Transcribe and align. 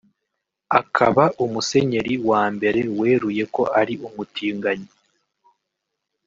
akaba 0.79 1.23
umusenyeri 1.43 2.13
wa 2.29 2.43
mbere 2.55 2.79
weruye 2.97 3.43
ko 3.55 3.63
ari 3.79 3.93
umutinganyi 4.07 4.89